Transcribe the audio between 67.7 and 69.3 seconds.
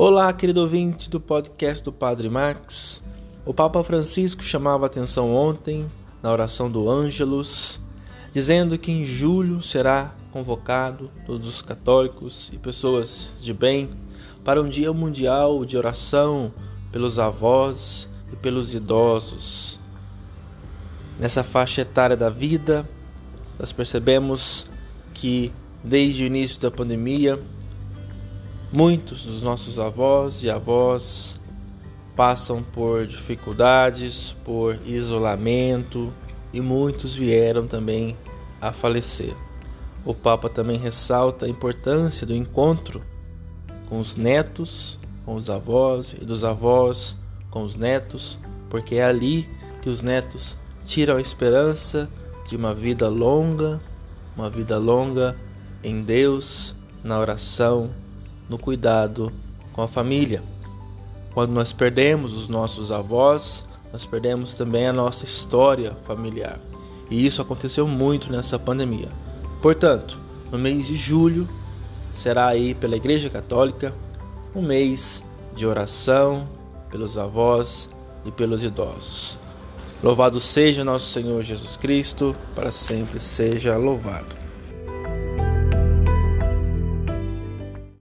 muito nessa pandemia.